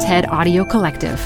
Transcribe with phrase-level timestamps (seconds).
[0.00, 1.18] TED Audio Collective.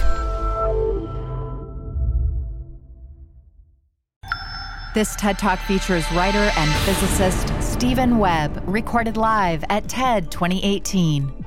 [4.94, 11.44] This TED Talk features writer and physicist Stephen Webb, recorded live at TED 2018.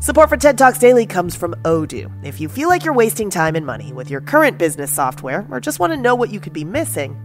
[0.00, 2.10] Support for TED Talks Daily comes from Odoo.
[2.24, 5.60] If you feel like you're wasting time and money with your current business software or
[5.60, 7.20] just want to know what you could be missing,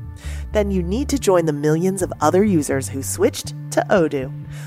[0.51, 4.42] then you need to join the millions of other users who switched to Odoo.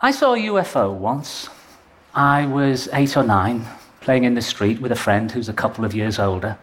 [0.00, 1.48] I saw a UFO once.
[2.14, 3.66] I was eight or nine,
[4.00, 6.56] playing in the street with a friend who's a couple of years older,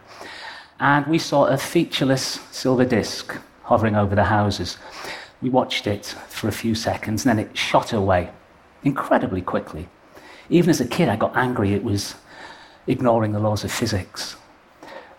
[0.80, 4.78] and we saw a featureless silver disk hovering over the houses.
[5.42, 8.30] We watched it for a few seconds, then it shot away
[8.84, 9.86] incredibly quickly.
[10.48, 12.14] Even as a kid, I got angry it was
[12.86, 14.36] ignoring the laws of physics.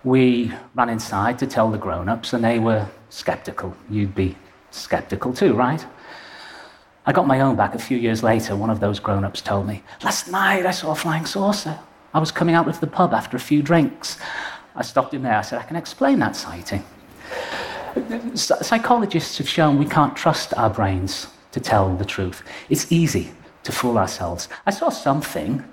[0.03, 3.77] We ran inside to tell the grown ups, and they were skeptical.
[3.91, 4.35] You'd be
[4.71, 5.85] skeptical too, right?
[7.07, 8.53] I got my own back a few years later.
[8.57, 11.79] One of those grown ups told me, Last night I saw a flying saucer.
[12.13, 14.19] I was coming out of the pub after a few drinks.
[14.75, 15.37] I stopped him there.
[15.37, 16.83] I said, I can explain that sighting.
[18.35, 22.43] Psychologists have shown we can't trust our brains to tell the truth.
[22.69, 23.31] It's easy
[23.63, 24.49] to fool ourselves.
[24.65, 25.63] I saw something,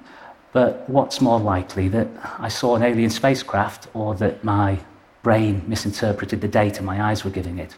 [0.53, 2.07] but what's more likely that
[2.39, 4.79] I saw an alien spacecraft or that my
[5.25, 7.75] brain misinterpreted the data my eyes were giving it?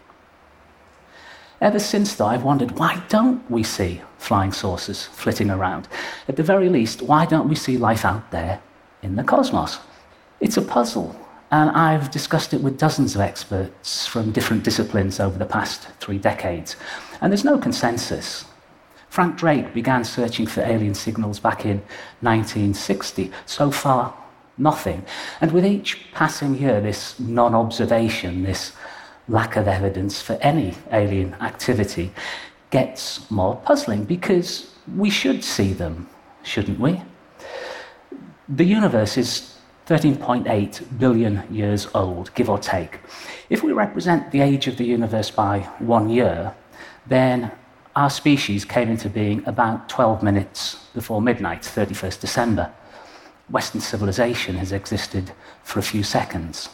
[1.61, 5.89] Ever since, though, I've wondered why don't we see flying saucers flitting around?
[6.29, 8.61] At the very least, why don't we see life out there
[9.03, 9.79] in the cosmos?
[10.39, 11.17] It's a puzzle,
[11.51, 16.19] and I've discussed it with dozens of experts from different disciplines over the past three
[16.19, 16.77] decades,
[17.23, 18.45] and there's no consensus.
[19.09, 21.79] Frank Drake began searching for alien signals back in
[22.21, 23.33] 1960.
[23.47, 24.15] So far,
[24.59, 25.07] nothing.
[25.41, 28.73] And with each passing year, this non observation, this
[29.29, 32.13] lack of evidence for any alien activity
[32.71, 36.09] gets more puzzling because we should see them,
[36.43, 37.03] shouldn't we?
[38.49, 43.01] The universe is 13.8 billion years old, give or take.
[43.51, 46.55] If we represent the age of the universe by one year,
[47.07, 47.53] then
[47.95, 52.73] our species came into being about 12 minutes before midnight, 31st December.
[53.49, 55.33] Western civilization has existed
[55.63, 56.69] for a few seconds.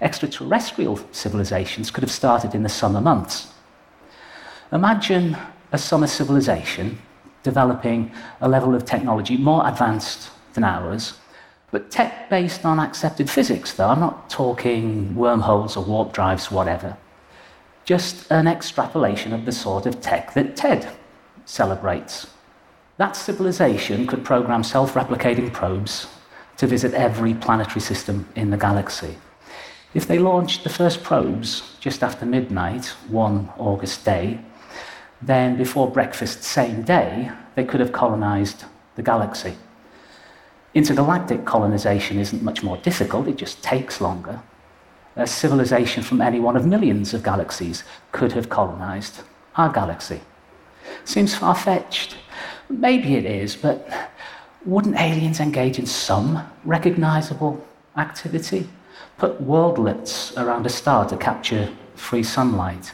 [0.00, 3.48] Extraterrestrial civilizations could have started in the summer months.
[4.72, 5.36] Imagine
[5.72, 6.98] a summer civilization
[7.42, 11.14] developing a level of technology more advanced than ours,
[11.70, 13.88] but tech based on accepted physics, though.
[13.88, 16.96] I'm not talking wormholes or warp drives, whatever.
[17.84, 20.88] Just an extrapolation of the sort of tech that TED
[21.44, 22.26] celebrates.
[22.96, 26.08] That civilization could program self replicating probes
[26.56, 29.16] to visit every planetary system in the galaxy.
[29.96, 34.38] If they launched the first probes just after midnight, one August day,
[35.22, 39.54] then before breakfast same day, they could have colonized the galaxy.
[40.74, 44.42] Intergalactic colonization isn't much more difficult, it just takes longer.
[45.16, 49.22] A civilization from any one of millions of galaxies could have colonized
[49.56, 50.20] our galaxy.
[51.06, 52.16] Seems far fetched.
[52.68, 53.88] Maybe it is, but
[54.66, 58.68] wouldn't aliens engage in some recognizable activity?
[59.18, 62.92] Put worldlets around a star to capture free sunlight,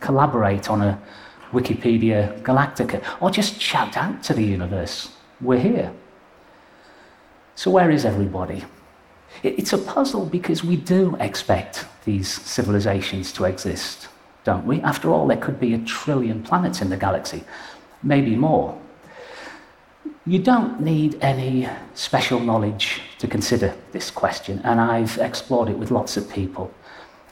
[0.00, 1.00] collaborate on a
[1.52, 5.10] Wikipedia Galactica, or just shout out to the universe,
[5.40, 5.92] we're here.
[7.54, 8.64] So, where is everybody?
[9.42, 14.08] It's a puzzle because we do expect these civilizations to exist,
[14.44, 14.80] don't we?
[14.82, 17.44] After all, there could be a trillion planets in the galaxy,
[18.02, 18.78] maybe more.
[20.24, 25.90] You don't need any special knowledge to consider this question, and I've explored it with
[25.90, 26.72] lots of people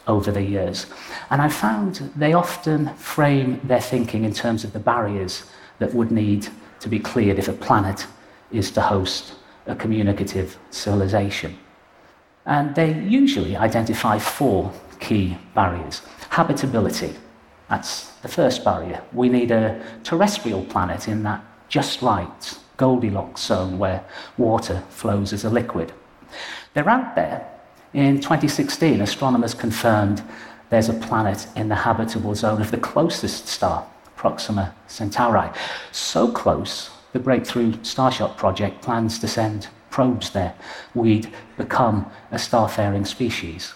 [0.09, 0.87] over the years.
[1.31, 5.45] And I found they often frame their thinking in terms of the barriers
[5.79, 6.49] that would need
[6.81, 8.09] to be cleared if a planet
[8.51, 9.35] is to host
[9.67, 11.57] a communicative civilization.
[12.45, 16.03] And they usually identify four key barriers.
[16.31, 17.15] Habitability,
[17.69, 19.01] that's the first barrier.
[19.13, 24.03] We need a terrestrial planet in that just right Goldilocks zone where
[24.38, 25.93] water flows as a liquid.
[26.73, 27.47] They're out there.
[27.93, 30.23] In 2016, astronomers confirmed
[30.71, 33.87] there's a planet in the habitable zone of the closest star,
[34.17, 35.50] Proxima Centauri.
[35.93, 40.55] So close, the Breakthrough Starshot project plans to send probes there.
[40.94, 43.75] We'd become a star-faring species.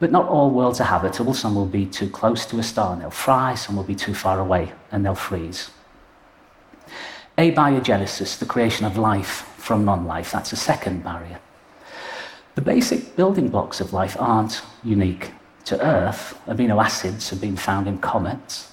[0.00, 1.34] But not all worlds are habitable.
[1.34, 4.14] Some will be too close to a star and they'll fry, some will be too
[4.14, 5.70] far away and they'll freeze.
[7.42, 11.40] Abiogenesis, the creation of life from non life, that's a second barrier.
[12.54, 15.32] The basic building blocks of life aren't unique
[15.64, 16.38] to Earth.
[16.46, 18.70] Amino acids have been found in comets,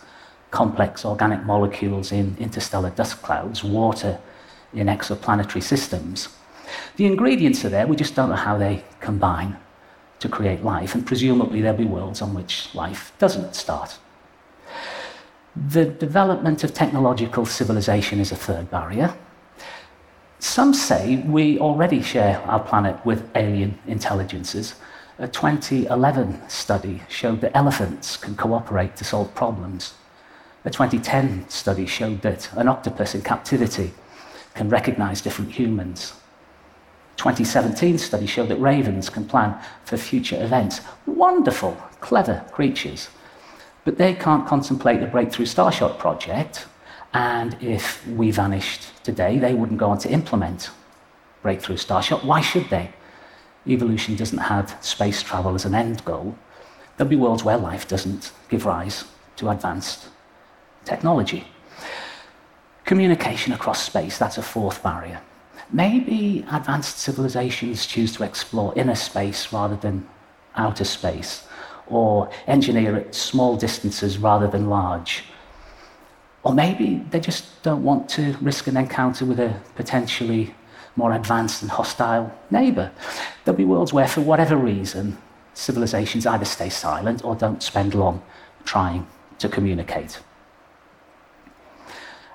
[0.51, 4.19] complex organic molecules in interstellar dust clouds, water
[4.71, 6.29] in exoplanetary systems.
[6.97, 9.57] The ingredients are there, we just don't know how they combine
[10.19, 13.97] to create life, and presumably there'll be worlds on which life doesn't start.
[15.67, 19.13] The development of technological civilization is a third barrier.
[20.39, 24.75] Some say we already share our planet with alien intelligences.
[25.17, 29.95] A 2011 study showed that elephants can cooperate to solve problems.
[30.63, 33.91] A 2010 study showed that an octopus in captivity
[34.53, 36.13] can recognize different humans.
[37.17, 40.79] 2017 study showed that ravens can plan for future events.
[41.05, 43.09] Wonderful, clever creatures.
[43.89, 46.67] But they can't contemplate the Breakthrough Starshot project,
[47.11, 50.69] and if we vanished today, they wouldn't go on to implement
[51.41, 52.23] Breakthrough Starshot.
[52.23, 52.93] Why should they?
[53.65, 56.37] Evolution doesn't have space travel as an end goal.
[56.97, 59.05] There'll be worlds where life doesn't give rise
[59.37, 60.09] to advanced
[60.85, 61.47] technology.
[62.85, 65.19] Communication across space, that's a fourth barrier.
[65.73, 70.07] Maybe advanced civilizations choose to explore inner space rather than
[70.55, 71.47] outer space,
[71.89, 75.23] or engineer at small distances rather than large.
[76.43, 80.55] Or maybe they just don't want to risk an encounter with a potentially
[80.95, 82.91] more advanced and hostile neighbour.
[83.43, 85.17] There'll be worlds where, for whatever reason,
[85.53, 88.21] civilizations either stay silent or don't spend long
[88.63, 89.07] trying
[89.39, 90.19] to communicate.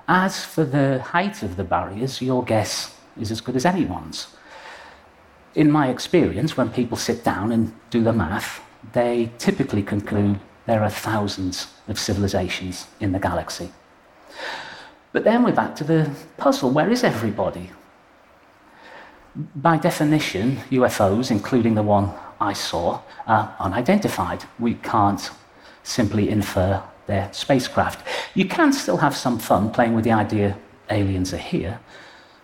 [0.07, 4.27] As for the height of the barriers, your guess is as good as anyone's.
[5.55, 8.61] In my experience, when people sit down and do the math,
[8.93, 13.71] they typically conclude there are thousands of civilizations in the galaxy.
[15.11, 17.71] But then we're back to the puzzle where is everybody?
[19.55, 24.43] By definition, UFOs, including the one I saw, are unidentified.
[24.59, 25.29] We can't
[25.83, 28.07] simply infer their spacecraft.
[28.33, 30.57] You can still have some fun playing with the idea
[30.89, 31.79] aliens are here,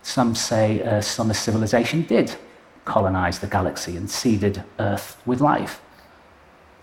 [0.02, 2.34] some say a summer civilization did
[2.84, 5.80] colonize the galaxy and seeded Earth with life.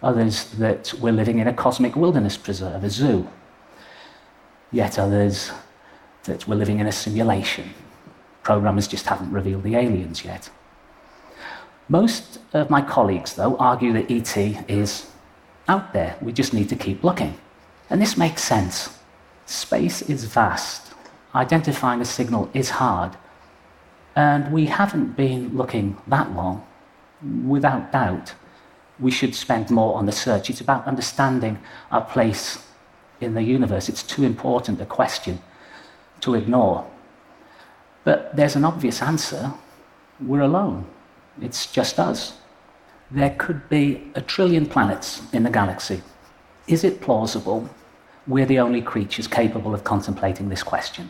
[0.01, 3.27] Others that we're living in a cosmic wilderness preserve, a zoo.
[4.71, 5.51] Yet others
[6.23, 7.73] that we're living in a simulation.
[8.43, 10.49] Programmers just haven't revealed the aliens yet.
[11.87, 14.37] Most of my colleagues, though, argue that ET
[14.69, 15.09] is
[15.67, 16.15] out there.
[16.21, 17.37] We just need to keep looking.
[17.89, 18.97] And this makes sense.
[19.45, 20.89] Space is vast
[21.35, 23.15] identifying a signal is hard.
[24.15, 26.65] And we haven't been looking that long.
[27.45, 28.33] Without doubt,
[28.99, 30.49] we should spend more on the search.
[30.49, 31.59] It's about understanding
[31.91, 32.65] our place
[33.21, 33.89] in the universe.
[33.89, 35.41] It's too important a question
[36.21, 36.85] to ignore.
[38.03, 39.53] But there's an obvious answer
[40.19, 40.85] we're alone,
[41.41, 42.37] it's just us.
[43.09, 46.01] There could be a trillion planets in the galaxy.
[46.67, 47.69] Is it plausible
[48.27, 51.09] we're the only creatures capable of contemplating this question?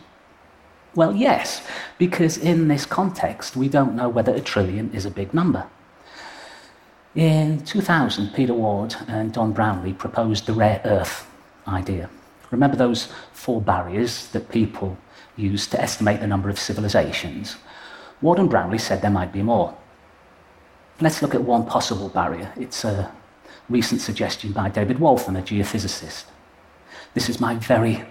[0.94, 1.62] Well, yes,
[1.98, 5.66] because in this context, we don't know whether a trillion is a big number.
[7.16, 11.26] In 2000, Peter Ward and Don Brownlee proposed the rare earth
[11.66, 12.08] idea.
[12.52, 14.96] Remember those four barriers that people
[15.36, 17.56] use to estimate the number of civilizations?
[18.22, 19.76] Ward and Brownlee said there might be more.
[21.00, 22.52] Let's look at one possible barrier.
[22.56, 23.10] It's a
[23.68, 26.26] recent suggestion by David Waltham, a geophysicist.
[27.14, 28.04] This is my very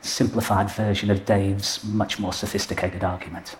[0.00, 3.56] simplified version of Dave's much more sophisticated argument.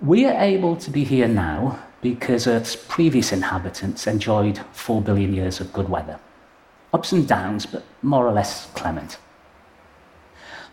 [0.00, 5.58] We are able to be here now because Earth's previous inhabitants enjoyed four billion years
[5.58, 6.20] of good weather.
[6.92, 9.16] Ups and downs, but more or less clement.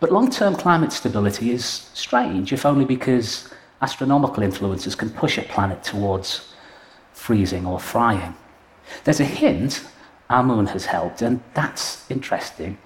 [0.01, 3.49] But long term climate stability is strange, if only because
[3.81, 6.53] astronomical influences can push a planet towards
[7.13, 8.35] freezing or frying.
[9.05, 9.85] There's a hint
[10.29, 12.77] our moon has helped, and that's interesting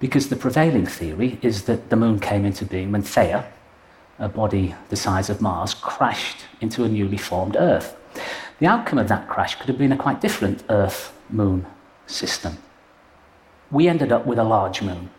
[0.00, 3.44] because the prevailing theory is that the moon came into being when Theia,
[4.18, 7.96] a body the size of Mars, crashed into a newly formed Earth.
[8.58, 11.66] The outcome of that crash could have been a quite different Earth Moon
[12.06, 12.56] system.
[13.70, 15.10] We ended up with a large moon,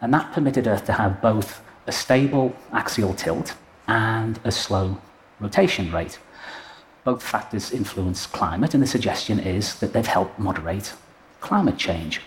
[0.00, 3.54] and that permitted Earth to have both a stable axial tilt
[3.86, 5.00] and a slow
[5.40, 6.18] rotation rate.
[7.04, 10.94] Both factors influence climate, and the suggestion is that they've helped moderate
[11.40, 12.20] climate change.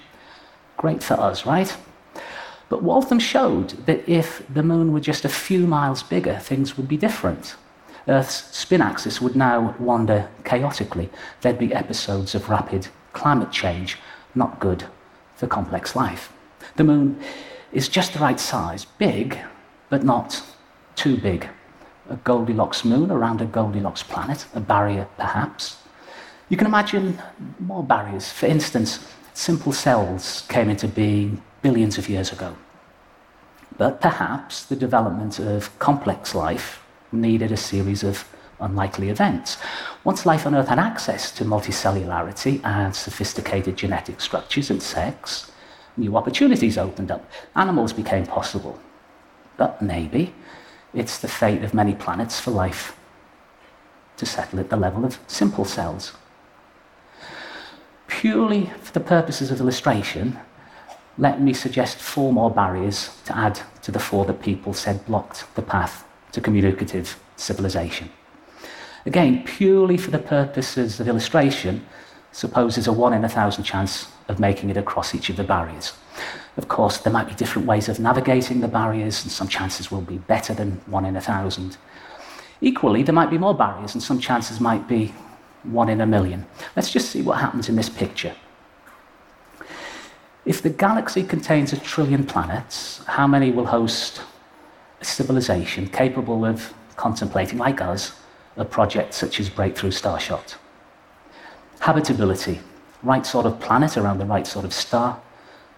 [0.77, 1.75] Great for us, right?
[2.69, 6.87] But Waltham showed that if the moon were just a few miles bigger, things would
[6.87, 7.55] be different.
[8.07, 11.09] Earth's spin axis would now wander chaotically.
[11.41, 13.97] There'd be episodes of rapid climate change,
[14.35, 14.85] not good
[15.35, 16.31] for complex life.
[16.75, 17.19] The moon
[17.71, 19.37] is just the right size, big,
[19.89, 20.43] but not
[20.95, 21.49] too big
[22.09, 25.77] a Goldilocks moon around a Goldilocks planet, a barrier perhaps.
[26.49, 27.19] You can imagine
[27.59, 28.31] more barriers.
[28.31, 32.55] For instance, simple cells came into being billions of years ago.
[33.77, 38.27] But perhaps the development of complex life needed a series of
[38.59, 39.57] unlikely events.
[40.03, 45.51] Once life on Earth had access to multicellularity and sophisticated genetic structures and sex,
[45.97, 47.29] new opportunities opened up.
[47.55, 48.79] Animals became possible.
[49.57, 50.33] But maybe
[50.93, 52.97] it's the fate of many planets for life
[54.17, 56.13] to settle at the level of simple cells.
[58.07, 60.37] Purely for the purposes of illustration,
[61.19, 65.43] let me suggest four more barriers to add to the four that people said blocked
[65.55, 68.09] the path to communicative civilization.
[69.05, 71.85] Again, purely for the purposes of illustration,
[72.31, 75.43] suppose there's a one in a thousand chance of making it across each of the
[75.43, 75.93] barriers.
[76.55, 80.01] Of course, there might be different ways of navigating the barriers, and some chances will
[80.01, 81.77] be better than one in a thousand.
[82.61, 85.13] Equally, there might be more barriers, and some chances might be
[85.63, 86.45] one in a million.
[86.77, 88.35] Let's just see what happens in this picture.
[90.49, 94.23] If the galaxy contains a trillion planets, how many will host
[94.99, 98.13] a civilization capable of contemplating, like us,
[98.57, 100.55] a project such as Breakthrough Starshot?
[101.81, 102.61] Habitability,
[103.03, 105.21] right sort of planet around the right sort of star,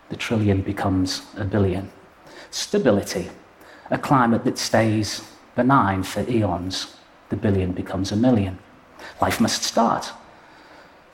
[0.07, 1.91] the trillion becomes a billion.
[2.49, 3.29] Stability,
[3.89, 5.21] a climate that stays
[5.53, 6.95] benign for eons,
[7.27, 8.57] the billion becomes a million.
[9.19, 10.13] Life must start.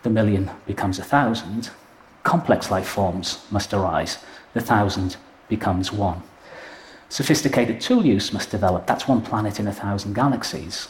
[0.04, 1.72] The million becomes a thousand.
[2.28, 4.18] Complex life forms must arise.
[4.54, 5.16] The thousand
[5.48, 6.22] becomes one.
[7.08, 8.86] Sophisticated tool use must develop.
[8.86, 10.90] That's one planet in a thousand galaxies.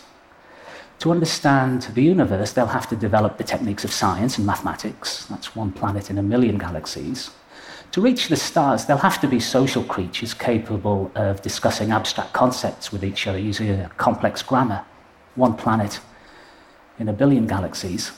[0.97, 5.25] To understand the universe, they'll have to develop the techniques of science and mathematics.
[5.25, 7.29] That's one planet in a million galaxies.
[7.91, 12.91] To reach the stars, they'll have to be social creatures capable of discussing abstract concepts
[12.91, 14.83] with each other using a complex grammar.
[15.35, 15.99] One planet
[16.97, 18.11] in a billion galaxies.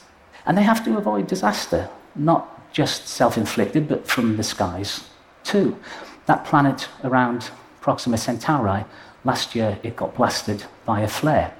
[0.45, 5.09] And they have to avoid disaster, not just self inflicted, but from the skies
[5.43, 5.77] too.
[6.25, 7.49] That planet around
[7.81, 8.85] Proxima Centauri,
[9.23, 11.53] last year it got blasted by a flare.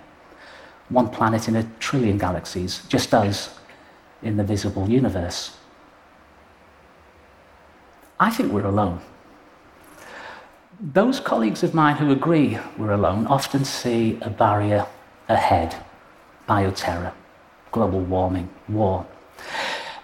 [0.90, 3.58] One planet in a trillion galaxies, just us
[4.22, 5.58] in the visible universe.
[8.20, 9.02] I think we're alone.
[10.80, 14.86] Those colleagues of mine who agree we're alone often see a barrier
[15.28, 15.76] ahead
[16.48, 17.14] bioterror,
[17.72, 19.06] global warming, war.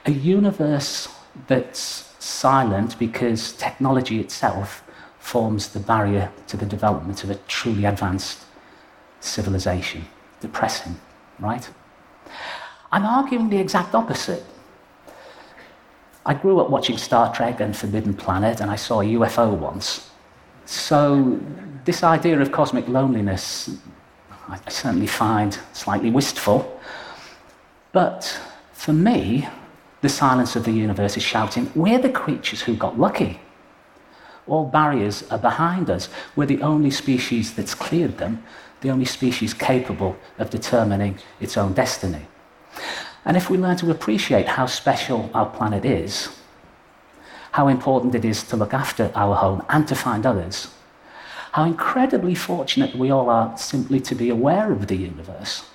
[0.05, 1.07] A universe
[1.47, 4.83] that's silent because technology itself
[5.19, 8.39] forms the barrier to the development of a truly advanced
[9.19, 10.05] civilization.
[10.41, 10.95] Depressing,
[11.39, 11.67] right?
[12.91, 14.43] I'm arguing the exact opposite.
[16.25, 20.09] I grew up watching Star Trek and Forbidden Planet, and I saw a UFO once.
[20.65, 21.39] So,
[21.83, 23.69] this idea of cosmic loneliness,
[24.47, 26.79] I certainly find slightly wistful.
[27.91, 28.39] But
[28.73, 29.47] for me,
[30.05, 33.39] the silence of the universe is shouting, We're the creatures who got lucky.
[34.45, 36.09] All barriers are behind us.
[36.35, 38.43] We're the only species that's cleared them,
[38.81, 42.27] the only species capable of determining its own destiny.
[43.25, 46.29] And if we learn to appreciate how special our planet is,
[47.53, 50.67] how important it is to look after our home and to find others,
[51.53, 55.65] how incredibly fortunate we all are simply to be aware of the universe,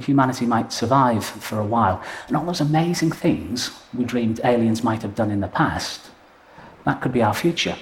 [0.00, 2.02] humanity might survive for a while.
[2.28, 6.10] And all those amazing things we dreamed aliens might have done in the past,
[6.84, 7.76] that could be our future.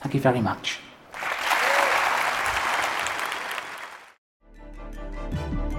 [0.00, 0.78] Thank you very much.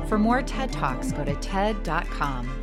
[0.07, 2.62] For more TED Talks, go to TED.com.